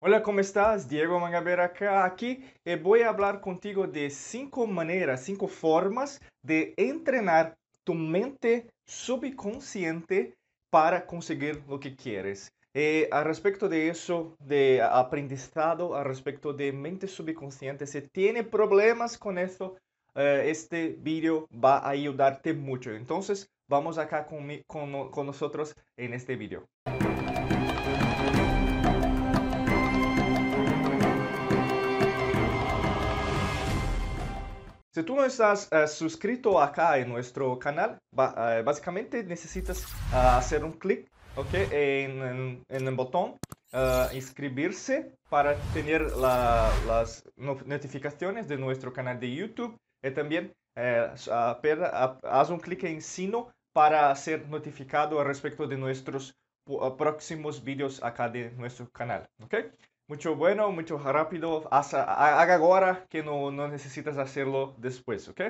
Hola, 0.00 0.22
¿cómo 0.22 0.38
estás? 0.38 0.88
Diego 0.88 1.18
Mangabera 1.18 1.64
acá, 1.64 2.04
aquí 2.04 2.44
y 2.64 2.76
voy 2.76 3.00
a 3.00 3.08
hablar 3.08 3.40
contigo 3.40 3.88
de 3.88 4.10
cinco 4.10 4.64
maneras, 4.64 5.24
cinco 5.24 5.48
formas 5.48 6.20
de 6.40 6.72
entrenar 6.76 7.56
tu 7.82 7.94
mente 7.94 8.70
subconsciente 8.86 10.36
para 10.70 11.04
conseguir 11.04 11.64
lo 11.66 11.80
que 11.80 11.96
quieres. 11.96 12.52
Eh, 12.74 13.08
a 13.10 13.24
respecto 13.24 13.68
de 13.68 13.88
eso, 13.88 14.36
de 14.38 14.80
aprendizado, 14.82 15.96
a 15.96 16.04
respecto 16.04 16.52
de 16.52 16.70
mente 16.70 17.08
subconsciente, 17.08 17.84
si 17.84 18.00
tiene 18.02 18.44
problemas 18.44 19.18
con 19.18 19.36
eso, 19.36 19.78
eh, 20.14 20.44
este 20.46 20.90
video 21.00 21.48
va 21.52 21.78
a 21.78 21.88
ayudarte 21.88 22.52
mucho. 22.52 22.92
Entonces, 22.92 23.50
vamos 23.68 23.98
acá 23.98 24.26
con, 24.26 24.48
con, 24.68 25.10
con 25.10 25.26
nosotros 25.26 25.74
en 25.96 26.14
este 26.14 26.36
video. 26.36 26.68
Si 34.98 35.04
tú 35.04 35.14
no 35.14 35.24
estás 35.24 35.68
eh, 35.70 35.86
suscrito 35.86 36.60
acá 36.60 36.98
en 36.98 37.08
nuestro 37.08 37.56
canal, 37.56 38.00
eh, 38.18 38.62
básicamente 38.64 39.22
necesitas 39.22 39.86
ah, 40.10 40.36
hacer 40.38 40.64
un 40.64 40.72
clic 40.72 41.06
¿ok? 41.36 41.54
en, 41.54 42.20
en- 42.20 42.62
en 42.68 42.88
el 42.88 42.94
botón 42.96 43.36
ah, 43.72 44.08
inscribirse 44.12 45.14
para 45.28 45.62
tener 45.70 46.00
la- 46.16 46.76
las 46.84 47.22
no- 47.36 47.58
notificaciones 47.64 48.48
de 48.48 48.56
nuestro 48.56 48.92
canal 48.92 49.20
de 49.20 49.32
YouTube 49.32 49.76
y 50.02 50.10
también 50.10 50.52
eh, 50.74 51.08
ah, 51.30 52.18
haz 52.24 52.50
un 52.50 52.58
clic 52.58 52.82
en 52.82 53.00
sino 53.00 53.52
para 53.72 54.12
ser 54.16 54.48
notificado 54.48 55.22
respecto 55.22 55.68
de 55.68 55.76
nuestros 55.76 56.34
próximos 56.98 57.62
vídeos 57.62 58.02
acá 58.02 58.28
de 58.28 58.50
nuestro 58.50 58.90
canal. 58.90 59.28
¿ok? 59.44 59.54
Mucho 60.08 60.34
bueno, 60.36 60.72
mucho 60.72 60.98
rápido. 60.98 61.68
Haga 61.70 62.54
ahora 62.56 63.06
que 63.10 63.22
no, 63.22 63.50
no 63.50 63.68
necesitas 63.68 64.16
hacerlo 64.16 64.74
después, 64.78 65.28
¿ok? 65.28 65.40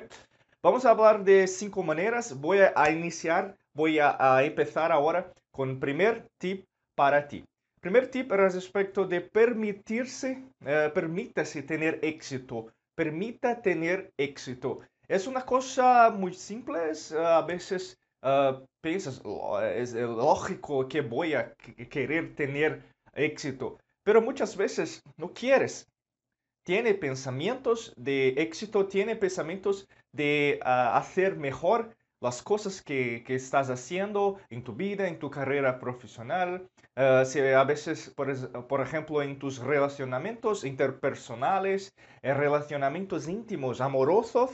Vamos 0.62 0.84
a 0.84 0.90
hablar 0.90 1.22
de 1.22 1.46
cinco 1.46 1.82
maneras. 1.84 2.38
Voy 2.40 2.58
a, 2.58 2.90
iniciar, 2.90 3.56
voy 3.72 4.00
a, 4.00 4.42
empezar 4.42 4.90
ahora 4.90 5.32
con 5.52 5.78
primer 5.78 6.26
tip 6.38 6.64
para 6.96 7.28
ti. 7.28 7.44
Primer 7.80 8.10
tip 8.10 8.32
es 8.32 8.54
respecto 8.56 9.06
de 9.06 9.20
permitirse, 9.20 10.42
eh, 10.66 10.90
permítase 10.92 11.62
tener 11.62 12.00
éxito. 12.02 12.66
Permita 12.96 13.62
tener 13.62 14.10
éxito. 14.18 14.80
Es 15.06 15.28
una 15.28 15.42
cosa 15.46 16.10
muy 16.10 16.34
simple, 16.34 16.80
eh, 16.90 17.16
a 17.16 17.42
veces 17.42 17.96
eh, 18.22 18.58
piensas, 18.80 19.20
"Oh, 19.24 19.60
es 19.60 19.94
lógico 19.94 20.88
que 20.88 21.00
voy 21.00 21.34
a 21.34 21.54
qu- 21.54 21.88
querer 21.88 22.34
tener 22.34 22.82
éxito 23.14 23.78
pero 24.08 24.22
muchas 24.22 24.56
veces 24.56 25.02
no 25.18 25.34
quieres. 25.34 25.86
Tiene 26.62 26.94
pensamientos 26.94 27.92
de 27.94 28.28
éxito, 28.38 28.86
tiene 28.86 29.16
pensamientos 29.16 29.86
de 30.12 30.58
ah, 30.64 30.96
hacer 30.96 31.36
mejor 31.36 31.94
las 32.18 32.42
cosas 32.42 32.80
que, 32.80 33.22
que 33.26 33.34
estás 33.34 33.68
haciendo 33.68 34.38
en 34.48 34.64
tu 34.64 34.72
vida, 34.72 35.08
en 35.08 35.18
tu 35.18 35.28
carrera 35.28 35.78
profesional. 35.78 36.70
Ah, 36.96 37.26
si 37.26 37.38
a 37.38 37.62
veces, 37.64 38.14
por, 38.16 38.80
ejemplo, 38.80 39.20
en 39.20 39.38
tus 39.38 39.58
relacionamientos 39.58 40.64
interpersonales, 40.64 41.94
en 42.22 42.34
relacionamientos 42.34 43.28
íntimos, 43.28 43.82
amorosos, 43.82 44.52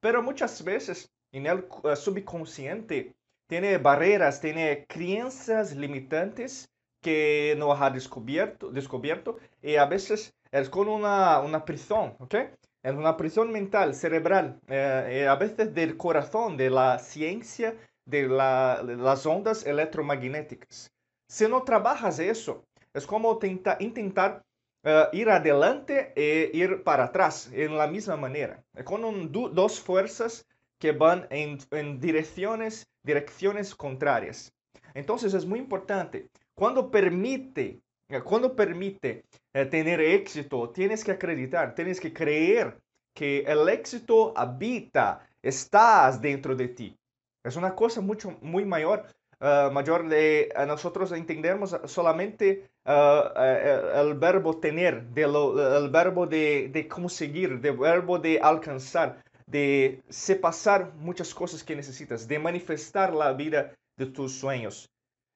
pero 0.00 0.22
muchas 0.22 0.64
veces 0.64 1.12
en 1.30 1.44
el 1.44 1.66
ah, 1.84 1.94
subconsciente 1.94 3.14
tiene 3.48 3.76
barreras, 3.76 4.40
tiene 4.40 4.86
creencias 4.88 5.76
limitantes 5.76 6.70
que 7.04 7.54
no 7.58 7.72
ha 7.72 7.90
descubierto, 7.90 8.70
descubierto 8.70 9.38
y 9.62 9.76
a 9.76 9.86
veces 9.86 10.34
es 10.50 10.68
con 10.70 10.88
una, 10.88 11.40
una 11.40 11.64
prisión, 11.64 12.14
¿ok? 12.18 12.34
Es 12.82 12.94
una 12.94 13.16
prisión 13.16 13.50
mental, 13.52 13.94
cerebral, 13.94 14.60
eh, 14.68 15.26
a 15.28 15.36
veces 15.36 15.74
del 15.74 15.96
corazón, 15.96 16.56
de 16.56 16.70
la 16.70 16.98
ciencia 16.98 17.74
de, 18.06 18.28
la- 18.28 18.82
de 18.84 18.96
las 18.96 19.24
ondas 19.26 19.64
electromagnéticas. 19.66 20.90
Si 21.28 21.48
no 21.48 21.62
trabajas 21.62 22.18
eso, 22.18 22.64
es 22.92 23.06
como 23.06 23.38
tenta- 23.38 23.76
intentar 23.80 24.42
eh, 24.84 25.06
ir 25.12 25.30
adelante 25.30 26.12
e 26.14 26.50
ir 26.52 26.82
para 26.84 27.04
atrás 27.04 27.50
en 27.52 27.76
la 27.78 27.86
misma 27.86 28.16
manera. 28.16 28.62
Con 28.84 29.04
un 29.04 29.32
dos 29.32 29.80
fuerzas 29.80 30.46
que 30.78 30.92
van 30.92 31.26
en, 31.30 31.58
en 31.70 32.00
direcciones, 32.00 32.86
direcciones 33.02 33.74
contrarias. 33.74 34.52
Entonces 34.94 35.34
es 35.34 35.46
muy 35.46 35.58
importante 35.58 36.28
cuando 36.54 36.90
permite, 36.90 37.80
eh, 38.08 38.20
cuando 38.22 38.54
permite 38.54 39.24
eh, 39.52 39.66
tener 39.66 40.00
éxito, 40.00 40.70
tienes 40.70 41.04
que 41.04 41.12
acreditar, 41.12 41.74
tienes 41.74 42.00
que 42.00 42.12
creer 42.12 42.78
que 43.14 43.40
el 43.46 43.68
éxito 43.68 44.32
habita, 44.36 45.26
estás 45.42 46.20
dentro 46.20 46.54
de 46.56 46.68
ti. 46.68 46.96
Es 47.44 47.56
una 47.56 47.74
cosa 47.74 48.00
mucho, 48.00 48.36
muy 48.40 48.64
mayor, 48.64 49.06
eh, 49.40 49.68
mayor 49.72 50.08
de 50.08 50.42
eh, 50.56 50.66
nosotros 50.66 51.12
entendemos 51.12 51.76
solamente 51.86 52.66
eh, 52.84 53.22
eh, 53.36 53.80
el 53.96 54.14
verbo 54.14 54.58
tener, 54.58 55.04
de 55.10 55.26
lo- 55.26 55.76
el 55.78 55.90
verbo 55.90 56.26
de, 56.26 56.68
de 56.72 56.88
conseguir, 56.88 57.60
del 57.60 57.76
verbo 57.76 58.18
de 58.18 58.40
alcanzar, 58.40 59.22
de 59.46 60.02
se 60.08 60.36
pasar 60.36 60.94
muchas 60.94 61.34
cosas 61.34 61.62
que 61.62 61.76
necesitas, 61.76 62.26
de 62.26 62.38
manifestar 62.38 63.12
la 63.14 63.32
vida 63.32 63.72
de 63.96 64.06
tus 64.06 64.32
sueños. 64.38 64.88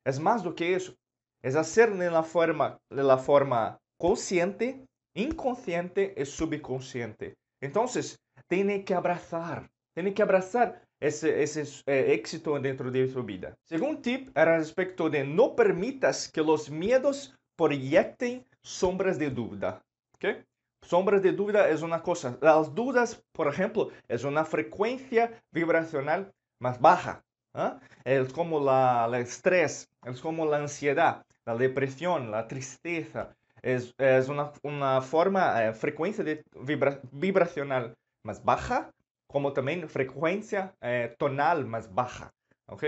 Es 0.05 0.19
más 0.19 0.43
do 0.43 0.55
que 0.55 0.75
eso. 0.75 0.95
Es 1.43 1.55
hacer 1.57 1.95
de 1.97 2.11
la 2.11 2.23
forma, 2.23 2.79
de 2.91 3.03
la 3.03 3.19
forma 3.19 3.79
consciente, 3.99 4.87
inconsciente 5.15 6.15
y 6.17 6.25
subconsciente. 6.25 7.35
Entonces, 7.61 8.19
tiene 8.49 8.85
que 8.85 8.95
abrazar, 8.95 9.69
tiene 9.95 10.15
que 10.15 10.23
abrazar 10.23 10.83
ese, 11.01 11.43
ese 11.43 11.63
eh, 11.87 12.13
éxito 12.13 12.59
dentro 12.59 12.91
de 12.91 13.09
su 13.09 13.23
vida. 13.23 13.57
Segundo 13.65 14.01
tip 14.01 14.37
era 14.37 14.59
respecto 14.59 15.11
de 15.11 15.25
no 15.25 15.55
permitas 15.55 16.31
que 16.31 16.43
los 16.43 16.71
miedos 16.71 17.35
proyecten 17.57 18.45
sombras 18.63 19.19
de 19.19 19.31
duda. 19.31 19.83
¿ok? 20.15 20.45
Sombras 20.83 21.23
de 21.23 21.33
duda 21.33 21.69
es 21.69 21.83
una 21.83 22.03
cosa. 22.03 22.39
Las 22.41 22.75
dudas, 22.75 23.23
por 23.33 23.49
ejemplo, 23.49 23.91
es 24.09 24.25
una 24.25 24.45
frecuencia 24.45 25.43
vibracional 25.53 26.33
más 26.61 26.81
baja. 26.81 27.25
¿ah? 27.55 27.81
Es 28.05 28.33
como 28.33 28.61
la, 28.61 29.07
el 29.09 29.15
estrés, 29.17 29.89
es 30.05 30.21
como 30.21 30.47
la 30.47 30.59
ansiedad, 30.59 31.23
la 31.49 31.57
depresión, 31.57 32.31
la 32.31 32.47
tristeza. 32.47 33.35
Es, 33.63 33.93
es 33.99 34.29
una, 34.29 34.53
una 34.63 35.01
forma, 35.01 35.65
eh, 35.65 35.73
frecuencia 35.73 36.23
de 36.23 36.45
vibra- 36.53 37.01
vibracional 37.11 37.95
más 38.23 38.45
baja, 38.45 38.91
como 39.27 39.53
también 39.53 39.89
frecuencia 39.89 40.75
eh, 40.81 41.15
tonal 41.19 41.67
más 41.67 41.93
baja. 41.93 42.31
¿ok? 42.67 42.85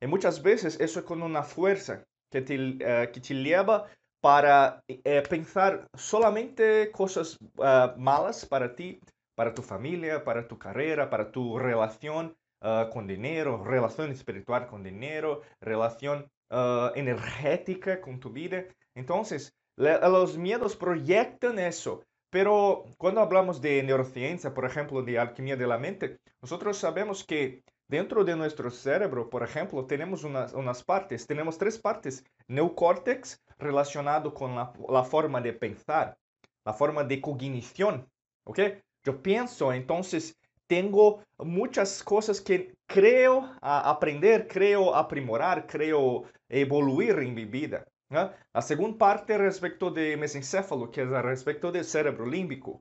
Y 0.00 0.06
muchas 0.06 0.42
veces 0.42 0.78
eso 0.78 1.00
es 1.00 1.06
con 1.06 1.22
una 1.22 1.42
fuerza 1.42 2.04
que 2.30 2.42
te, 2.42 2.54
eh, 2.54 3.10
que 3.12 3.20
te 3.20 3.34
lleva 3.34 3.86
para 4.20 4.80
eh, 4.88 5.22
pensar 5.28 5.86
solamente 5.96 6.90
cosas 6.92 7.38
ah, 7.58 7.94
malas 7.98 8.46
para 8.46 8.76
ti, 8.76 9.00
para 9.34 9.52
tu 9.54 9.62
familia, 9.62 10.22
para 10.22 10.46
tu 10.46 10.58
carrera, 10.58 11.10
para 11.10 11.32
tu 11.32 11.58
relación 11.58 12.34
ah, 12.60 12.88
con 12.92 13.06
dinero, 13.06 13.64
relación 13.64 14.10
espiritual 14.12 14.66
con 14.66 14.82
dinero, 14.82 15.40
relación 15.60 16.28
ah, 16.52 16.92
energética 16.94 18.00
con 18.00 18.20
tu 18.20 18.30
vida. 18.30 18.64
Entonces, 18.94 19.52
le- 19.76 19.98
los 20.00 20.36
miedos 20.38 20.76
proyectan 20.76 21.58
eso. 21.58 22.04
Pero 22.30 22.84
cuando 22.96 23.20
hablamos 23.20 23.60
de 23.60 23.82
neurociencia, 23.82 24.54
por 24.54 24.64
ejemplo, 24.64 25.02
de 25.02 25.18
alquimia 25.18 25.56
de 25.56 25.66
la 25.66 25.78
mente, 25.78 26.18
nosotros 26.40 26.78
sabemos 26.78 27.24
que 27.24 27.62
dentro 27.88 28.24
de 28.24 28.36
nuestro 28.36 28.70
cerebro, 28.70 29.28
por 29.28 29.42
ejemplo, 29.42 29.84
tenemos 29.86 30.24
unas, 30.24 30.54
unas 30.54 30.82
partes, 30.82 31.26
tenemos 31.26 31.58
tres 31.58 31.78
partes. 31.78 32.24
Neocórtex 32.48 33.38
relacionado 33.58 34.32
con 34.32 34.54
la, 34.56 34.72
la 34.88 35.04
forma 35.04 35.40
de 35.42 35.52
pensar, 35.52 36.16
la 36.64 36.72
forma 36.72 37.04
de 37.04 37.20
cognición, 37.20 38.08
¿ok? 38.44 38.60
Yo 39.04 39.20
pienso, 39.20 39.72
entonces 39.72 40.38
tengo 40.72 41.22
muchas 41.38 42.02
cosas 42.02 42.40
que 42.40 42.72
creo 42.86 43.50
aprender, 43.60 44.48
creo 44.48 44.94
aprimorar, 44.94 45.66
creo 45.66 46.24
evoluir 46.48 47.18
en 47.18 47.34
mi 47.34 47.44
vida. 47.44 47.84
¿no? 48.08 48.30
La 48.54 48.62
segunda 48.62 48.96
parte 48.96 49.36
respecto 49.36 49.90
de 49.90 50.16
mesencéfalo, 50.16 50.90
que 50.90 51.02
es 51.02 51.08
respecto 51.08 51.70
del 51.70 51.84
cerebro 51.84 52.24
límbico. 52.24 52.80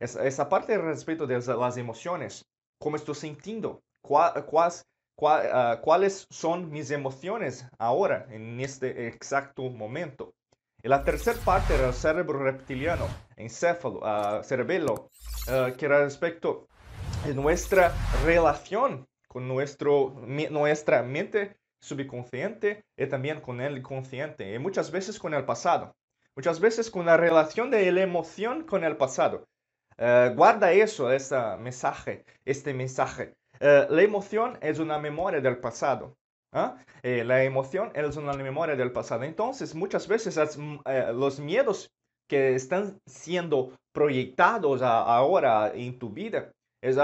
Esa, 0.00 0.26
esa 0.26 0.48
parte 0.48 0.76
respecto 0.78 1.28
de 1.28 1.34
las- 1.36 1.76
emociones, 1.76 2.44
cómo 2.80 2.96
estoy 2.96 3.14
sintiendo, 3.14 3.80
Cuá- 4.02 4.44
cuás- 4.44 4.84
cuá- 5.16 5.48
ah, 5.52 5.80
cuáles 5.80 6.26
son 6.30 6.70
mis 6.70 6.90
emociones 6.90 7.68
ahora, 7.78 8.26
en 8.30 8.58
este 8.60 9.06
exacto 9.06 9.62
momento. 9.70 10.32
Y 10.82 10.88
la 10.88 11.04
tercera 11.04 11.38
parte 11.44 11.74
era 11.74 11.86
el 11.88 11.94
cerebro 11.94 12.38
reptiliano, 12.42 13.06
encéfalo, 13.36 14.00
ah, 14.02 14.40
cerebelo, 14.42 15.08
ah, 15.48 15.70
que 15.76 15.86
respecto 15.86 16.66
nuestra 17.34 17.92
relación 18.24 19.06
con 19.28 19.46
nuestro, 19.46 20.14
nuestra 20.50 21.02
mente 21.02 21.56
subconsciente 21.80 22.84
y 22.96 23.06
también 23.06 23.40
con 23.40 23.60
el 23.60 23.82
consciente 23.82 24.54
y 24.54 24.58
muchas 24.58 24.90
veces 24.90 25.18
con 25.18 25.34
el 25.34 25.44
pasado. 25.44 25.94
muchas 26.34 26.60
veces 26.60 26.90
con 26.90 27.04
la 27.06 27.16
relación 27.16 27.70
de 27.70 27.90
la 27.90 28.02
emoción 28.02 28.64
con 28.64 28.84
el 28.84 28.96
pasado. 28.96 29.44
Eh, 29.96 30.32
guarda 30.36 30.70
eso, 30.72 31.10
este 31.12 31.36
mensaje, 31.58 32.24
este 32.44 32.72
mensaje. 32.72 33.34
Eh, 33.58 33.86
la 33.90 34.02
emoción 34.02 34.56
es 34.60 34.78
una 34.78 34.98
memoria 34.98 35.40
del 35.40 35.58
pasado. 35.58 36.16
¿ah? 36.52 36.76
Eh, 37.02 37.24
la 37.24 37.42
emoción 37.42 37.90
es 37.94 38.16
una 38.16 38.32
memoria 38.34 38.76
del 38.76 38.92
pasado. 38.92 39.24
Entonces, 39.24 39.74
muchas 39.74 40.06
veces 40.06 40.38
los 41.12 41.40
miedos 41.40 41.90
que 42.28 42.54
están 42.54 43.00
siendo 43.06 43.72
proyectados 43.92 44.82
ahora 44.82 45.72
en 45.74 45.98
tu 45.98 46.10
vida 46.10 46.52
es 46.80 46.96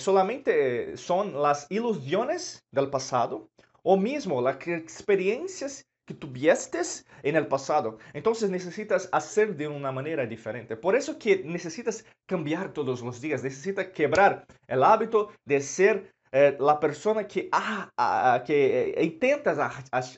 solamente 0.00 0.96
son 0.96 1.40
las 1.40 1.66
ilusiones 1.70 2.64
del 2.72 2.90
pasado 2.90 3.48
o 3.82 3.96
mismo 3.96 4.40
las 4.42 4.56
experiencias 4.66 5.86
que 6.06 6.14
tuviste 6.14 6.80
en 7.22 7.36
el 7.36 7.46
pasado. 7.46 7.98
Entonces 8.12 8.50
necesitas 8.50 9.08
hacer 9.12 9.56
de 9.56 9.68
una 9.68 9.92
manera 9.92 10.26
diferente. 10.26 10.76
Por 10.76 10.96
eso 10.96 11.18
que 11.18 11.42
necesitas 11.44 12.04
cambiar 12.26 12.72
todos 12.72 13.02
los 13.02 13.20
días. 13.20 13.42
Necesitas 13.42 13.86
quebrar 13.88 14.46
el 14.66 14.82
hábito 14.82 15.30
de 15.44 15.60
ser 15.60 16.12
eh, 16.32 16.56
la 16.58 16.78
persona 16.80 17.26
que, 17.26 17.48
ah, 17.52 18.42
que 18.44 18.90
eh, 18.90 19.04
intentas 19.04 19.58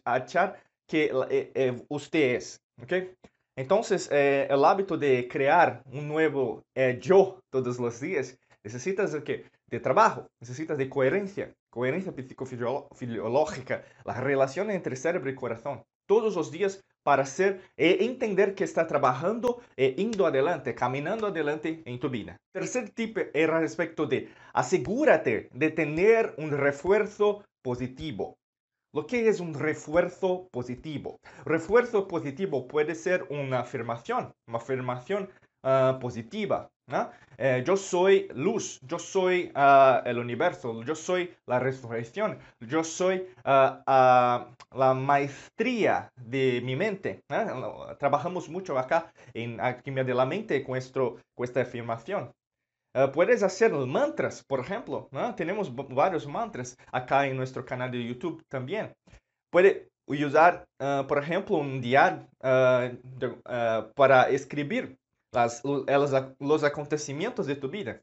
achar 0.05 0.61
que 0.87 1.11
eh, 1.31 1.85
usted 1.89 2.37
es. 2.37 2.61
¿okay? 2.83 3.13
Entonces, 3.55 4.09
el 4.11 4.65
hábito 4.65 4.99
de 4.99 5.29
crear 5.29 5.83
un 5.87 6.09
nuevo 6.09 6.63
yo 7.01 7.41
todos 7.51 7.79
los 7.79 8.01
días, 8.01 8.39
necesitas 8.67 9.13
de, 9.13 9.23
que, 9.23 9.45
de 9.69 9.81
trabajo, 9.81 10.29
necesitas 10.41 10.77
de 10.77 10.89
coherencia 10.89 11.55
coherencia 11.77 12.11
psicofisiológica, 12.11 13.85
la 14.07 14.19
relación 14.19 14.71
entre 14.71 14.97
cerebro 14.97 15.29
y 15.29 15.35
corazón, 15.35 15.85
todos 16.07 16.35
los 16.35 16.51
días 16.51 16.83
para 17.03 17.25
hacer 17.25 17.61
e 17.77 18.07
entender 18.07 18.55
que 18.55 18.65
está 18.65 18.87
trabajando 18.87 19.61
e 19.77 19.95
indo 19.99 20.25
adelante, 20.25 20.75
caminando 20.75 21.27
adelante 21.27 21.83
en 21.85 22.01
tu 22.01 22.09
vida. 22.09 22.39
Tercer 22.55 22.89
tip 22.95 23.19
era 23.35 23.61
respecto 23.61 24.07
de 24.07 24.31
asegúrate 24.55 25.51
de 25.53 25.71
tener 25.71 26.35
un 26.39 26.51
refuerzo 26.51 27.45
positivo. 27.63 28.39
Lo 28.95 29.07
que 29.07 29.29
es 29.29 29.39
un 29.41 29.53
refuerzo 29.53 30.49
positivo? 30.51 31.21
Refuerzo 31.45 32.09
positivo 32.09 32.67
puede 32.67 32.95
ser 32.95 33.27
una 33.29 33.61
afirmación, 33.61 34.33
una 34.49 34.57
afirmación 34.57 35.29
uh, 35.63 35.99
positiva, 36.01 36.71
eh, 37.39 37.65
yo 37.67 37.77
soy 37.77 38.29
luz, 38.35 38.79
yo 38.83 38.99
soy 38.99 39.51
ah, 39.55 40.03
el 40.07 40.19
universo, 40.19 40.85
yo 40.85 40.95
soy 40.95 41.35
la 41.47 41.59
resurrección, 41.59 42.39
yo 42.61 42.85
soy 42.85 43.27
ah, 43.45 43.83
ah, 43.87 44.55
la 44.73 44.95
maestría 44.95 46.13
de 46.17 46.61
mi 46.63 46.77
mente. 46.77 47.25
Trabajamos 47.99 48.49
mucho 48.49 48.79
acá 48.79 49.13
en 49.35 49.61
alquimia 49.61 50.05
de 50.05 50.15
la 50.15 50.27
mente 50.27 50.63
con, 50.63 50.77
esta 50.77 51.61
afirmación. 51.61 52.33
puedes 53.13 53.43
hacer 53.43 53.73
mantras, 53.73 54.45
por 54.45 54.61
ejemplo. 54.61 55.09
Tenemos 55.37 55.75
varios 55.75 56.27
mantras 56.27 56.77
acá 56.93 57.27
en 57.27 57.37
nuestro 57.37 57.65
canal 57.65 57.91
de 57.91 58.07
YouTube 58.07 58.45
también. 58.49 58.95
Puede 59.51 59.91
usar, 60.07 60.65
por 61.09 61.19
ejemplo, 61.19 61.57
un 61.57 61.81
diario 61.81 62.29
para 63.95 64.29
escribir 64.31 64.97
los 66.41 66.65
acontecimientos 66.65 67.47
de 67.47 67.57
tu 67.57 67.69
vida. 67.69 68.01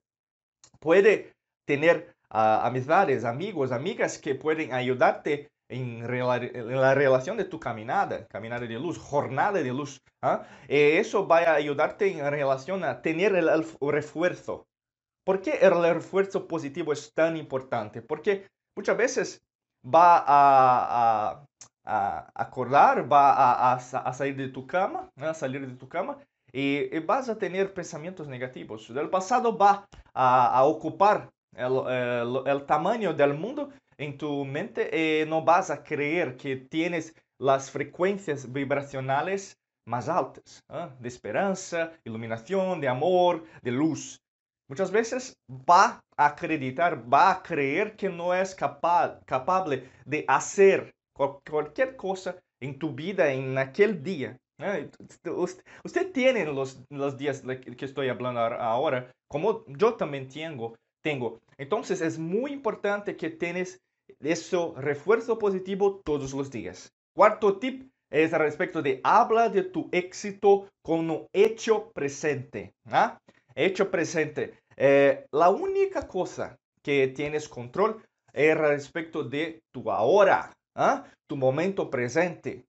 Puede 0.80 1.34
tener 1.66 2.16
amistades, 2.30 3.26
amigos, 3.26 3.72
amigas 3.72 4.18
que 4.18 4.36
pueden 4.36 4.74
ayudarte 4.74 5.52
en, 5.70 6.02
la 6.02 6.94
relación 6.94 7.38
de 7.38 7.46
tu 7.46 7.60
caminada, 7.60 8.28
caminada 8.28 8.66
de 8.66 8.80
luz, 8.80 8.98
jornada 8.98 9.62
de 9.62 9.74
luz. 9.74 10.02
¿ah? 10.22 10.46
eso 10.68 11.28
va 11.28 11.40
a 11.40 11.56
ayudarte 11.56 12.12
en 12.12 12.30
relación 12.30 12.84
a 12.84 13.02
tener 13.02 13.36
el, 13.36 13.66
refuerzo. 13.82 14.68
¿Por 15.24 15.42
qué 15.42 15.52
el 15.62 15.72
refuerzo 15.94 16.48
positivo 16.48 16.92
es 16.92 17.14
tan 17.14 17.38
importante? 17.38 18.02
Porque 18.02 18.48
muchas 18.76 18.98
veces 18.98 19.42
va 19.84 20.24
a, 20.28 21.46
acordar, 22.36 23.12
va 23.12 23.34
a, 23.34 23.74
a, 23.76 24.14
salir 24.14 24.36
de 24.36 24.50
tu 24.50 24.68
cama, 24.68 25.10
a 25.18 25.34
salir 25.34 25.66
de 25.68 25.76
tu 25.76 25.88
cama 25.88 26.18
y, 26.54 27.00
vas 27.00 27.30
a 27.30 27.38
tener 27.38 27.74
pensamientos 27.74 28.28
negativos. 28.28 28.90
El 28.90 29.10
pasado 29.10 29.58
va 29.58 29.88
a, 30.14 30.64
ocupar 30.66 31.32
el, 31.56 32.66
tamaño 32.68 33.14
del 33.14 33.34
mundo 33.34 33.70
en 33.98 34.18
tu 34.18 34.46
mente 34.46 34.90
y 34.94 35.28
no 35.28 35.44
vas 35.44 35.72
a 35.72 35.84
creer 35.84 36.38
que 36.38 36.56
tienes 36.56 37.16
las 37.40 37.72
frecuencias 37.72 38.52
vibracionales 38.54 39.58
más 39.86 40.08
altas, 40.08 40.64
¿ah? 40.70 40.92
de 41.00 41.08
esperanza, 41.08 41.92
iluminación, 42.06 42.80
de 42.80 42.88
amor, 42.88 43.44
de 43.62 43.72
luz. 43.72 44.22
Muchas 44.70 44.92
veces 44.92 45.36
va 45.50 46.00
a 46.16 46.28
acreditar, 46.28 47.12
va 47.12 47.32
a 47.32 47.44
creer 47.44 47.96
que 47.96 48.10
no 48.10 48.34
es 48.34 48.56
capaz, 48.56 49.20
capaz 49.26 49.66
de 50.06 50.26
hacer 50.28 50.94
cualquier 51.14 51.96
cosa 51.96 52.38
en 52.62 52.80
tu 52.80 52.94
vida 52.94 53.34
en 53.34 53.58
aquel 53.58 54.02
día 54.02 54.38
Usted 55.84 56.12
tiene 56.12 56.46
los, 56.46 56.84
los 56.90 57.18
días 57.18 57.42
que 57.42 57.86
estoy 57.86 58.10
hablando 58.10 58.40
ahora, 58.40 59.12
como 59.28 59.66
yo 59.68 59.96
también 59.96 60.28
tengo, 60.28 60.76
tengo. 61.04 61.40
Entonces 61.58 62.02
es 62.02 62.18
muy 62.20 62.52
importante 62.52 63.16
que 63.16 63.30
tienes 63.30 63.82
ese 64.20 64.58
refuerzo 64.78 65.38
positivo 65.40 66.02
todos 66.04 66.34
los 66.34 66.50
días. 66.50 66.92
Cuarto 67.16 67.60
tip 67.60 67.90
es 68.12 68.32
respecto 68.32 68.82
de 68.82 69.02
habla 69.04 69.50
de 69.50 69.64
tu 69.64 69.90
éxito 69.92 70.70
con 70.84 71.10
un 71.10 71.28
hecho 71.34 71.92
presente. 71.94 72.74
¿ah? 72.86 73.18
Hecho 73.56 73.90
presente. 73.90 74.60
Eh, 74.78 75.26
la 75.32 75.50
única 75.50 76.08
cosa 76.08 76.58
que 76.84 77.08
tienes 77.08 77.50
control 77.50 78.04
es 78.34 78.58
respecto 78.58 79.24
de 79.24 79.62
tu 79.72 79.90
ahora, 79.92 80.54
¿ah? 80.76 81.06
tu 81.28 81.36
momento 81.36 81.90
presente. 81.90 82.66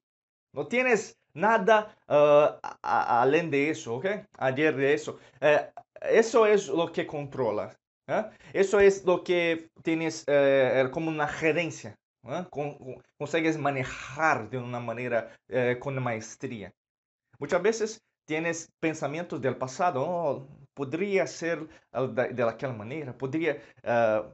No 0.53 0.67
tienes 0.67 1.17
nada 1.35 1.93
uh, 2.07 2.57
além 2.81 3.49
de 3.49 3.69
eso, 3.69 3.95
¿ok? 3.95 4.05
Ayer 4.37 4.73
de 4.75 4.93
eso. 4.93 5.19
Uh, 5.41 5.69
eso 6.01 6.45
es 6.45 6.67
lo 6.67 6.91
que 6.91 7.05
controla. 7.05 7.75
¿eh? 8.07 8.23
Eso 8.53 8.79
es 8.79 9.03
lo 9.05 9.23
que 9.23 9.69
tienes 9.83 10.25
como 10.91 11.09
una 11.09 11.27
gerencia. 11.27 11.95
Con, 12.49 12.75
consigues 13.19 13.55
manejar 13.55 14.49
de 14.49 14.57
una 14.57 14.79
manera 14.79 15.31
con 15.79 16.01
maestría. 16.01 16.71
Muchas 17.37 17.61
veces 17.61 18.01
tienes 18.25 18.71
pensamientos 18.79 19.39
del 19.41 19.57
pasado, 19.57 20.03
oh, 20.03 20.47
podría 20.73 21.27
ser 21.27 21.67
de 21.91 22.43
aquella 22.43 22.73
manera, 22.73 23.15
podría 23.15 23.61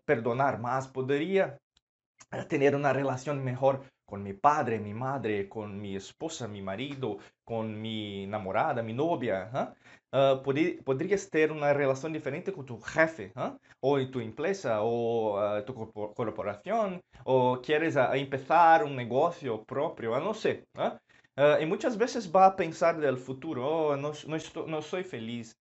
perdonar 0.06 0.60
más, 0.60 0.88
podría 0.88 1.58
tener 2.48 2.76
una 2.76 2.94
relación 2.94 3.44
mejor 3.44 3.84
con 4.12 4.24
mi 4.24 4.34
padre, 4.34 4.78
mi 4.78 4.94
madre, 4.94 5.48
con 5.48 5.80
mi 5.80 5.96
esposa, 5.96 6.46
mi 6.46 6.62
marido, 6.62 7.18
con 7.46 7.80
mi 7.82 8.26
enamorada, 8.26 8.84
mi 8.84 8.94
novia. 8.94 9.74
Uh, 10.12 10.44
podrías 10.84 11.30
tener 11.30 11.54
una 11.54 11.72
relación 11.72 12.12
diferente 12.12 12.52
con 12.52 12.66
tu 12.66 12.78
jefe, 12.82 13.32
o 13.80 13.98
en 14.00 14.12
tu 14.12 14.20
empresa, 14.20 14.82
o 14.82 15.40
uh, 15.40 15.64
tu 15.64 15.74
corporación, 16.14 17.00
o 17.24 17.62
quieres 17.62 17.96
uh, 17.96 18.14
empezar 18.14 18.84
un 18.84 18.98
negocio 18.98 19.64
propio, 19.64 20.20
no 20.20 20.34
sé. 20.34 20.66
y 21.62 21.66
muchas 21.66 21.98
veces 21.98 22.30
va 22.30 22.48
a 22.48 22.56
pensar 22.58 23.00
del 23.00 23.18
futuro, 23.18 23.62
oh, 23.66 23.96
no, 23.96 24.12
no, 24.28 24.36
estoy, 24.36 24.70
no 24.70 24.82
soy 24.82 25.06
feliz, 25.06 25.56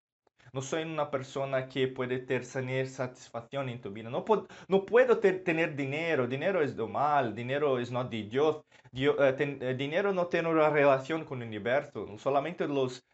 no 0.53 0.63
soy 0.63 0.83
una 0.83 1.11
persona 1.11 1.69
que 1.69 1.89
puede 1.89 2.19
tener 2.19 2.89
satisfacción 2.89 3.69
en 3.69 3.81
tu 3.81 3.91
vida. 3.91 4.11
No, 4.11 4.25
puedo, 4.25 4.47
no 4.69 4.85
puedo 4.85 5.19
tener 5.19 5.77
dinero. 5.77 6.27
Dinero 6.27 6.63
es 6.63 6.77
de 6.77 6.87
mal. 6.87 7.35
Dinero 7.35 7.79
es 7.79 7.91
no 7.91 8.05
de 8.05 8.25
Dios. 8.25 8.63
Eh, 8.93 9.75
dinero 9.79 10.13
no 10.13 10.27
tiene 10.27 10.49
una 10.49 10.69
relación 10.71 11.25
con 11.25 11.43
el 11.43 11.49
universo. 11.49 12.19
Solamente 12.19 12.67
los, 12.67 13.05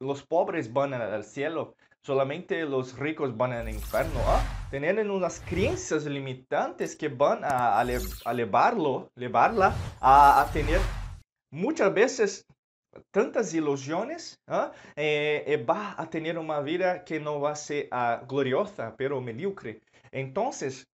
los 0.00 0.22
pobres 0.24 0.72
van 0.72 0.94
al 0.94 1.24
cielo. 1.24 1.74
Solamente 2.02 2.64
los 2.64 2.96
ricos 2.98 3.36
van 3.36 3.52
al 3.52 3.68
infierno. 3.68 4.20
¿ah? 4.26 4.68
Tienen 4.70 5.10
unas 5.10 5.40
creencias 5.40 6.04
limitantes 6.04 6.94
que 6.94 7.08
van 7.08 7.42
a, 7.42 7.80
a, 7.80 7.84
llevarla 8.34 9.74
a, 10.00 10.40
a 10.40 10.52
tener 10.52 10.80
muchas 11.50 11.92
veces 11.92 12.46
tantas 13.10 13.52
ilusiones, 13.54 14.38
¿ah? 14.46 14.72
eh, 14.96 15.44
eh, 15.46 15.56
va 15.64 15.94
a 15.98 16.08
tener 16.08 16.38
una 16.38 16.60
vida 16.60 17.04
que 17.04 17.20
no 17.20 17.40
va 17.40 17.52
a 17.52 17.56
ser 17.56 17.88
uh, 17.92 18.26
gloriosa, 18.26 18.94
pero 18.96 19.20
mediocre. 19.20 19.80
Entonces, 20.10 20.86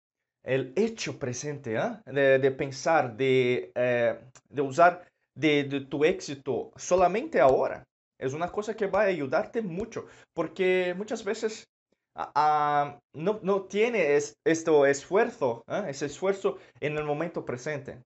el 0.44 0.72
hecho 0.76 1.18
presente 1.18 1.78
¿ah? 1.78 2.02
de, 2.06 2.50
pensar, 2.50 3.16
de, 3.16 3.70
eh, 3.74 4.18
usar 4.60 5.06
de, 5.34 5.86
tu 5.88 6.04
éxito 6.04 6.72
solamente 6.76 7.40
ahora, 7.40 7.84
es 8.18 8.32
una 8.32 8.50
cosa 8.50 8.74
que 8.74 8.86
va 8.86 9.02
a 9.02 9.06
ayudarte 9.06 9.62
mucho, 9.62 10.06
porque 10.34 10.94
muchas 10.96 11.24
veces 11.24 11.66
no, 12.14 13.40
no 13.42 13.62
tiene 13.62 14.16
es, 14.16 14.36
este 14.44 14.90
esfuerzo, 14.90 15.64
ese 15.88 16.06
esfuerzo 16.06 16.58
en 16.80 16.98
el 16.98 17.04
momento 17.04 17.44
presente. 17.44 17.98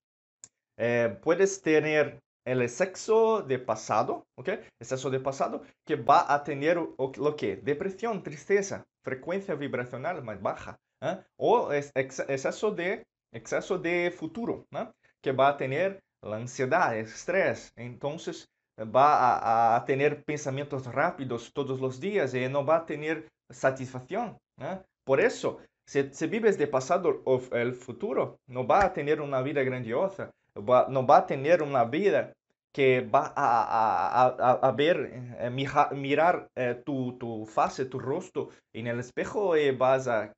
puedes 1.22 1.60
tener 1.62 2.20
el 2.46 2.68
sexo 2.68 3.42
de 3.42 3.58
pasado, 3.58 4.24
¿ok? 4.36 4.48
Exceso 4.80 5.10
de 5.10 5.20
pasado 5.20 5.62
que 5.84 5.96
va 5.96 6.32
a 6.32 6.44
tener 6.44 6.78
lo 6.78 7.36
que? 7.36 7.56
Depresión, 7.56 8.22
tristeza, 8.22 8.86
frecuencia 9.02 9.54
vibracional 9.56 10.22
más 10.22 10.40
baja. 10.40 10.78
¿eh? 11.00 11.18
O 11.36 11.72
es 11.72 11.90
exceso 11.94 12.70
de, 12.70 13.04
exceso 13.32 13.78
de 13.78 14.12
futuro, 14.16 14.64
¿no? 14.70 14.92
que 15.20 15.32
va 15.32 15.48
a 15.48 15.56
tener 15.56 16.00
la 16.22 16.36
ansiedad, 16.36 16.96
el 16.96 17.06
estrés. 17.06 17.72
Entonces 17.76 18.48
va 18.78 19.74
a, 19.76 19.84
tener 19.84 20.22
pensamientos 20.22 20.86
rápidos 20.86 21.52
todos 21.52 21.80
los 21.80 21.98
días 21.98 22.32
y 22.34 22.48
no 22.48 22.64
va 22.64 22.76
a 22.76 22.86
tener 22.86 23.28
satisfacción. 23.50 24.38
Por 25.04 25.20
eso, 25.20 25.58
si, 25.86 26.12
si, 26.12 26.26
vives 26.26 26.58
de 26.58 26.66
pasado 26.66 27.22
o 27.24 27.40
el 27.52 27.74
futuro, 27.74 28.38
no 28.46 28.66
va 28.66 28.84
a 28.84 28.92
tener 28.92 29.20
una 29.20 29.42
vida 29.42 29.62
grandiosa, 29.62 30.30
no 30.56 31.06
va 31.06 31.16
a 31.18 31.26
tener 31.26 31.62
una 31.62 31.84
vida 31.84 32.32
que 32.76 33.00
va 33.00 33.32
a, 33.34 34.72
ver, 34.72 35.10
eh, 35.38 35.50
mirar 35.50 36.50
eh, 36.54 36.82
tu, 36.84 37.16
tu, 37.16 37.46
fase, 37.46 37.86
tu 37.86 37.98
rostro 37.98 38.50
en 38.74 38.86
el 38.86 39.00
espejo 39.00 39.56
y 39.56 39.70
vas 39.70 40.06
a, 40.08 40.34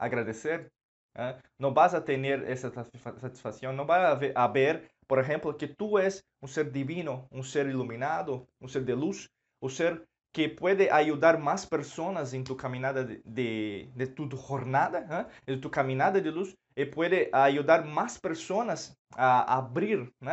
agradecer. 0.00 0.72
¿eh? 1.14 1.36
No 1.58 1.72
vas 1.72 1.94
a 1.94 2.04
tener 2.04 2.42
esa 2.50 2.72
satisfacción, 2.72 3.76
no 3.76 3.86
vas 3.86 4.20
a 4.34 4.48
ver, 4.48 4.90
por 5.06 5.20
ejemplo, 5.20 5.56
que 5.56 5.68
tú 5.68 5.98
eres 6.00 6.24
un 6.40 6.48
ser 6.48 6.72
divino, 6.72 7.28
un 7.30 7.44
ser 7.44 7.68
iluminado, 7.68 8.48
un 8.58 8.68
ser 8.68 8.84
de 8.84 8.96
luz, 8.96 9.30
un 9.60 9.70
ser 9.70 10.04
que 10.32 10.48
puede 10.48 10.90
ayudar 10.90 11.38
más 11.38 11.66
personas 11.66 12.32
en 12.34 12.44
tu 12.44 12.56
caminada 12.56 13.04
de, 13.04 13.90
de, 13.94 14.06
tu 14.06 14.28
jornada, 14.36 15.28
de 15.46 15.56
tu 15.56 15.70
caminada 15.70 16.20
de 16.20 16.30
luz, 16.30 16.56
y 16.76 16.84
puede 16.84 17.28
ayudar 17.32 17.84
más 17.84 18.18
personas 18.18 18.96
a 19.16 19.56
abrir 19.56 20.12
uh, 20.20 20.26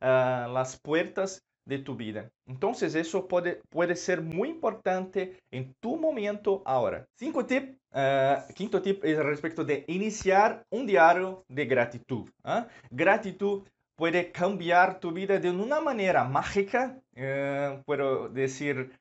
las 0.00 0.78
puertas 0.80 1.42
de 1.66 1.78
tu 1.78 1.94
vida. 1.94 2.30
Entonces 2.46 2.94
eso 2.94 3.28
puede, 3.28 3.60
puede 3.68 3.94
ser 3.96 4.22
muy 4.22 4.48
importante 4.48 5.38
en 5.50 5.74
tu 5.80 5.96
momento 5.96 6.62
ahora. 6.64 7.06
Cinco 7.16 7.44
tip, 7.44 7.76
uh, 7.92 8.52
quinto 8.54 8.80
tip 8.80 9.04
es 9.04 9.18
respecto 9.18 9.64
de 9.64 9.84
iniciar 9.88 10.64
un 10.70 10.86
diario 10.86 11.44
de 11.48 11.66
gratitud. 11.66 12.28
¿eh? 12.44 12.64
Gratitud 12.90 13.62
puede 13.94 14.32
cambiar 14.32 14.98
tu 15.00 15.12
vida 15.12 15.38
de 15.38 15.50
una 15.50 15.80
manera 15.80 16.24
mágica, 16.24 16.98
uh, 17.14 17.82
puedo 17.84 18.30
decir 18.30 18.98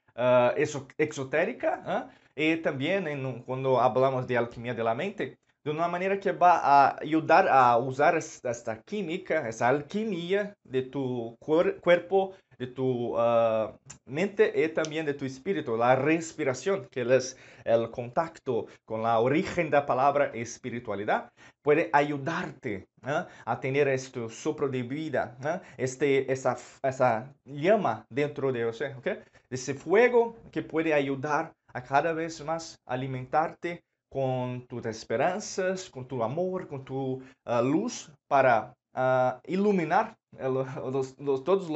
eso, 0.58 0.88
exotérica, 0.98 2.10
y 2.36 2.58
también 2.58 3.08
en, 3.08 3.44
cuando 3.44 3.80
hablamos 3.80 4.28
de 4.28 4.38
alquimia 4.38 4.74
de 4.74 4.84
la 4.84 4.96
mente, 4.96 5.38
de 5.64 5.72
una 5.72 5.88
manera 5.88 6.20
que 6.20 6.32
va 6.32 6.58
a 6.58 6.98
ayudar 7.02 7.48
a 7.50 7.78
usar 7.78 8.18
esta 8.18 8.82
química, 8.82 9.48
esa 9.48 9.68
alquimia 9.68 10.56
de 10.64 10.84
tu 10.84 11.38
cuerpo, 11.40 12.34
de 12.60 12.68
tu 12.68 13.18
uh, 13.18 13.72
mente 14.06 14.52
y 14.54 14.68
también 14.70 15.06
de 15.06 15.14
tu 15.14 15.26
espíritu, 15.26 15.78
la 15.78 15.96
respiración, 15.96 16.88
que 16.92 17.02
es 17.16 17.38
el 17.64 17.90
contacto 17.90 18.68
con 18.86 19.02
la 19.02 19.20
origen 19.20 19.70
de 19.70 19.78
la 19.78 19.86
palabra 19.86 20.26
espiritualidad, 20.34 21.32
puede 21.62 21.90
ayudarte 21.94 22.88
¿eh? 23.06 23.26
a 23.46 23.60
tener 23.60 23.88
este 23.88 24.28
sopro 24.30 24.68
de 24.68 24.84
vida, 24.84 25.38
¿eh? 25.44 25.62
este, 25.78 26.32
esa, 26.32 26.58
esa 26.84 27.34
llama 27.46 28.06
dentro 28.10 28.52
de 28.52 28.66
usted, 28.66 28.98
¿okay? 28.98 29.20
ese 29.50 29.74
fuego 29.74 30.36
que 30.52 30.62
puede 30.62 30.94
ayudar 30.94 31.54
a 31.74 31.82
cada 31.82 32.12
vez 32.12 32.44
más 32.44 32.78
alimentarte 32.86 33.84
con 34.12 34.66
tus 34.68 34.86
esperanzas, 34.86 35.90
con 35.90 36.08
tu 36.08 36.24
amor, 36.24 36.68
con 36.68 36.84
tu 36.84 37.22
luz 37.64 38.12
para 38.28 38.74
uh, 38.96 39.40
iluminar 39.46 40.18
los, 40.40 41.16
todos 41.44 41.70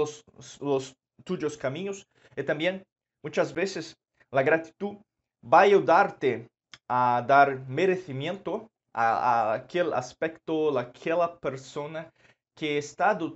los, 0.61 0.95
tuyos 1.23 1.57
caminos. 1.57 2.07
Y 2.35 2.43
también 2.43 2.83
muchas 3.23 3.53
veces 3.53 3.95
la 4.31 4.43
gratitud 4.43 4.97
va 5.43 5.59
a 5.59 5.63
ayudarte 5.63 6.49
a 6.87 7.23
dar 7.27 7.67
merecimiento 7.67 8.69
a, 8.93 9.51
a 9.51 9.53
aquel 9.53 9.93
aspecto, 9.93 10.77
a 10.77 10.81
aquella 10.81 11.37
persona 11.39 12.11
que 12.55 12.77
está 12.77 13.15
de 13.15 13.29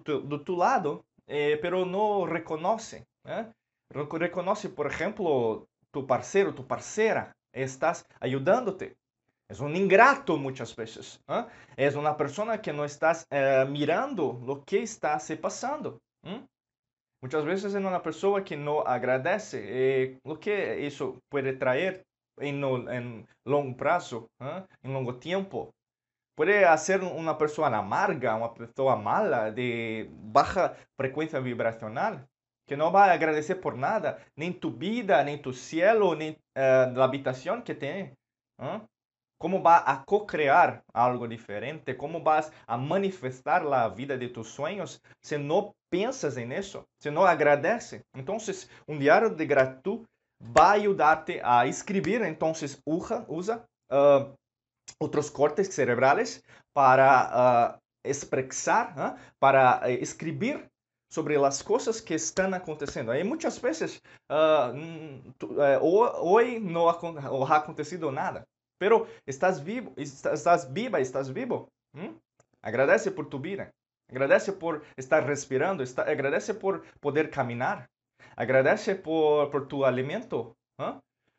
tu, 0.45 0.57
lado, 0.57 1.05
eh, 1.27 1.57
pero 1.61 1.85
no 1.85 2.25
reconoce. 2.25 3.05
¿eh? 3.25 3.51
Reconoce, 3.89 4.69
por 4.69 4.87
ejemplo, 4.87 5.67
tu 5.91 6.05
parceiro, 6.05 6.53
tu 6.53 6.65
parceira, 6.67 7.35
estás 7.51 8.05
ayudándote. 8.19 8.95
Es 9.49 9.61
un 9.61 9.75
ingrato 9.75 10.37
muchas 10.37 10.75
veces. 10.75 11.21
¿eh? 11.27 11.45
Es 11.77 11.95
una 11.95 12.17
persona 12.17 12.61
que 12.61 12.73
no 12.73 12.83
estás 12.83 13.25
eh, 13.29 13.65
mirando 13.69 14.41
lo 14.45 14.63
que 14.65 14.83
está 14.83 15.19
se 15.19 15.37
pasando. 15.37 16.01
¿eh? 16.23 16.45
Muchas 17.21 17.45
veces 17.45 17.73
es 17.73 17.79
una 17.79 18.01
persona 18.01 18.43
que 18.43 18.57
no 18.57 18.81
agradece 18.81 19.63
eh, 19.63 20.19
lo 20.25 20.39
que 20.39 20.85
eso 20.85 21.19
puede 21.29 21.53
traer 21.53 22.05
en, 22.37 22.63
en 22.63 23.27
longo 23.45 23.77
plazo, 23.77 24.29
en 24.83 24.93
longo 24.93 25.17
tiempo. 25.17 25.73
Puede 26.35 26.65
hacer 26.65 27.01
una 27.01 27.37
persona 27.37 27.79
amarga, 27.79 28.35
una 28.35 28.53
persona 28.53 28.95
mala, 28.95 29.51
de 29.51 30.07
baja 30.11 30.75
frecuencia 30.95 31.39
vibracional, 31.39 32.27
que 32.67 32.77
no 32.77 32.91
va 32.91 33.05
a 33.05 33.13
agradecer 33.13 33.59
por 33.59 33.75
nada, 33.75 34.19
ni 34.35 34.51
tu 34.51 34.71
vida, 34.71 35.23
ni 35.23 35.39
tu 35.39 35.51
cielo, 35.51 36.13
ni 36.13 36.37
la 36.53 37.03
habitación 37.03 37.63
que 37.63 37.73
tiene. 37.73 38.15
¿Cómo 39.39 39.61
va 39.61 39.83
a 39.85 40.03
co-crear 40.03 40.83
algo 40.93 41.27
diferente? 41.27 41.95
¿Cómo 41.95 42.21
vas 42.21 42.51
a 42.65 42.75
manifestar 42.75 43.63
la 43.63 43.87
vida 43.89 44.17
de 44.17 44.29
tus 44.29 44.49
sueños 44.49 44.99
si 45.21 45.37
no 45.37 45.75
piensas 45.91 46.37
en 46.37 46.51
eso? 46.51 46.87
Si 46.99 47.11
no 47.11 47.25
agradeces. 47.25 48.03
Entonces, 48.15 48.69
un 48.87 48.97
diario 48.97 49.29
de 49.29 49.45
gratitud 49.45 50.07
va 50.41 50.71
a 50.71 50.73
ayudarte 50.73 51.39
a 51.43 51.67
escribir. 51.67 52.23
Entonces, 52.23 52.81
usa, 52.83 53.25
usa 53.27 53.63
uh, 53.91 54.33
otros 54.99 55.29
cortes 55.29 55.73
cerebrales 55.73 56.43
para 56.73 57.77
uh, 57.77 58.09
¿eh? 58.09 59.13
para 59.39 59.81
uh, 59.85 60.67
sobre 61.09 61.37
las 61.37 61.63
cosas 61.63 62.01
que 62.01 62.15
están 62.15 62.53
aconteciendo. 62.53 63.11
Hay 63.11 63.23
muchas 63.23 63.61
veces, 63.61 64.01
hoy 65.79 66.59
no 66.59 66.89
ha 66.89 67.55
acontecido 67.55 68.11
nada. 68.11 68.45
Pero 68.77 69.07
estás 69.25 69.63
vivo, 69.63 69.93
estás 69.97 70.71
viva, 70.73 70.99
estás 70.99 71.33
vivo. 71.33 71.69
Agradece 72.61 73.11
por 73.11 73.29
tu 73.29 73.39
vida. 73.39 73.71
Agradece 74.09 74.53
por 74.53 74.83
estar 74.95 75.25
respirando. 75.25 75.83
agradece 76.05 76.53
por 76.53 76.83
poder 76.99 77.29
caminar. 77.29 77.89
Agradece 78.35 78.95
por, 78.95 79.49
por 79.51 79.67
tu 79.67 79.85
alimento. 79.85 80.55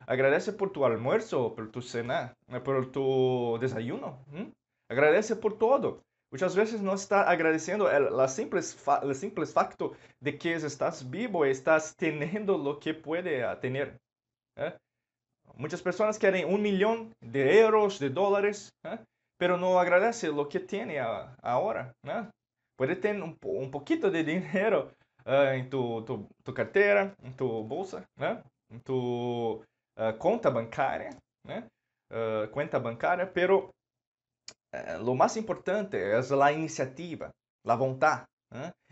Agradece 0.06 0.52
por 0.52 0.70
tu 0.72 0.84
almuerzo, 0.84 1.54
por 1.54 1.70
tu 1.70 1.82
cena, 1.82 2.34
por 2.64 2.90
tu 2.90 3.58
desayuno. 3.60 4.18
Agradece 4.88 5.36
por 5.36 5.58
todo. 5.58 6.02
Muchas 6.30 6.54
veces 6.54 6.82
no 6.82 6.94
está 6.94 7.28
agradeciendo 7.30 7.90
el, 7.90 8.14
la 8.14 8.28
simple, 8.28 8.60
el 9.02 9.14
simple 9.14 9.46
facto 9.46 9.92
de 10.20 10.36
que 10.36 10.52
estás 10.54 11.08
vivo 11.08 11.46
estás 11.46 11.96
teniendo 11.96 12.58
lo 12.58 12.78
que 12.78 12.92
puede 12.92 13.44
tener. 13.60 13.98
¿eh? 14.56 14.74
Muchas 15.58 15.82
personas 15.82 16.20
quieren 16.20 16.46
un 16.54 16.62
millón 16.62 17.12
de 17.20 17.58
euros, 17.58 17.98
de 17.98 18.10
dólares, 18.10 18.72
¿eh? 18.84 18.96
pero 19.36 19.56
no 19.56 19.80
agradece 19.80 20.28
lo 20.28 20.48
que 20.48 20.60
tiene 20.60 21.00
ahora. 21.00 21.92
¿eh? 22.04 22.28
Puede 22.76 22.94
tener 22.94 23.20
un, 23.20 23.36
un, 23.42 23.68
poquito 23.68 24.08
de 24.08 24.22
dinero 24.34 24.92
uh, 25.26 25.50
en 25.52 25.68
tu, 25.68 26.04
tu, 26.04 26.28
tu, 26.44 26.54
cartera, 26.54 27.12
en 27.24 27.36
tu 27.36 27.64
bolsa, 27.64 28.06
¿eh? 28.20 28.40
en 28.70 28.80
tu 28.82 29.60
cuenta 30.18 30.50
bancaria, 30.50 31.10
cuenta 32.52 32.78
bancaria, 32.78 33.32
pero 33.32 33.72
lo 35.00 35.16
más 35.16 35.36
importante 35.36 36.16
es 36.16 36.30
la 36.30 36.52
iniciativa, 36.52 37.32
la 37.64 37.74
voluntad. 37.74 38.24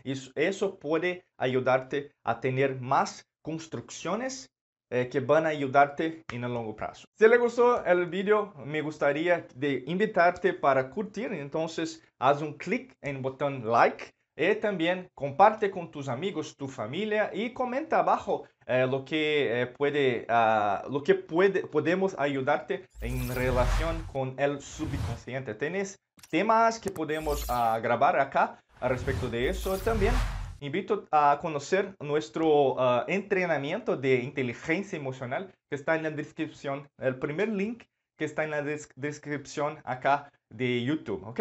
Eso, 0.03 0.31
eso 0.35 0.77
puede 0.77 1.23
ayudarte 1.39 2.11
a 2.25 2.41
tener 2.41 2.81
más 2.81 3.23
construcciones 3.41 4.49
eh, 4.89 5.09
que 5.09 5.19
van 5.19 5.45
a 5.45 5.49
ayudarte 5.49 6.23
en 6.31 6.43
el 6.43 6.53
largo 6.53 6.75
plazo. 6.75 7.07
Si 7.15 7.27
le 7.27 7.37
gustó 7.37 7.83
el 7.85 8.05
video, 8.05 8.53
me 8.65 8.81
gustaría 8.81 9.45
de 9.55 9.83
invitarte 9.87 10.53
para 10.53 10.89
curtir, 10.89 11.33
entonces 11.33 12.03
haz 12.19 12.41
un 12.41 12.53
clic 12.53 12.95
en 13.01 13.17
el 13.17 13.21
botón 13.21 13.69
like 13.69 14.13
y 14.37 14.53
también 14.55 15.09
comparte 15.15 15.71
con 15.71 15.89
tus 15.89 16.07
amigos, 16.07 16.55
tu 16.55 16.67
familia 16.67 17.31
y 17.33 17.53
comenta 17.53 17.99
abajo 17.99 18.43
eh, 18.67 18.85
lo 18.89 19.03
que 19.03 19.61
eh, 19.61 19.67
puede, 19.67 20.27
uh, 20.29 20.91
lo 20.91 21.01
que 21.01 21.15
puede, 21.15 21.65
podemos 21.65 22.15
ayudarte 22.19 22.85
en 23.01 23.33
relación 23.33 24.03
con 24.11 24.35
el 24.37 24.61
subconsciente. 24.61 25.55
Tienes 25.55 25.99
temas 26.29 26.79
que 26.79 26.91
podemos 26.91 27.49
uh, 27.49 27.81
grabar 27.81 28.19
acá 28.19 28.59
respecto 28.79 29.27
de 29.27 29.49
eso 29.49 29.75
también 29.79 30.13
invito 30.59 31.05
a 31.11 31.39
conocer 31.41 31.95
nuestro 31.99 32.73
uh, 32.73 33.03
entrenamiento 33.07 33.95
de 33.95 34.15
inteligencia 34.15 34.97
emocional 34.97 35.53
que 35.69 35.75
está 35.75 35.95
en 35.95 36.03
la 36.03 36.11
descripción, 36.11 36.87
el 36.99 37.17
primer 37.17 37.49
link 37.49 37.83
que 38.17 38.25
está 38.25 38.43
en 38.43 38.51
la 38.51 38.61
des 38.61 38.89
descripción 38.95 39.77
acá 39.83 40.31
de 40.49 40.83
YouTube, 40.83 41.23
¿ok? 41.27 41.39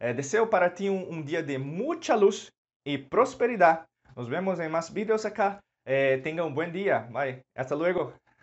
Eh, 0.00 0.14
deseo 0.14 0.50
para 0.50 0.74
ti 0.74 0.88
un, 0.88 1.06
un 1.08 1.24
día 1.24 1.42
de 1.42 1.58
mucha 1.58 2.16
luz 2.16 2.52
y 2.84 2.98
prosperidad. 2.98 3.86
Nos 4.16 4.28
vemos 4.28 4.58
en 4.60 4.70
más 4.70 4.92
videos 4.92 5.24
acá. 5.24 5.60
Eh, 5.84 6.20
tenga 6.22 6.44
un 6.44 6.54
buen 6.54 6.72
día. 6.72 7.08
Bye. 7.12 7.44
Hasta 7.54 7.76
luego. 7.76 8.12